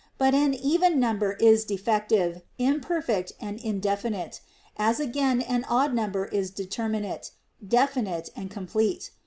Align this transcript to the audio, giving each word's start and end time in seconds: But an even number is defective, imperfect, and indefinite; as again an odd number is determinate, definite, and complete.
But 0.17 0.33
an 0.33 0.55
even 0.55 0.99
number 0.99 1.33
is 1.33 1.63
defective, 1.63 2.41
imperfect, 2.57 3.33
and 3.39 3.59
indefinite; 3.59 4.41
as 4.75 4.99
again 4.99 5.41
an 5.41 5.63
odd 5.69 5.93
number 5.93 6.25
is 6.25 6.49
determinate, 6.49 7.29
definite, 7.63 8.31
and 8.35 8.49
complete. 8.49 9.11